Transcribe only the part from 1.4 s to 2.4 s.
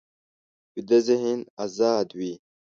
ازاد وي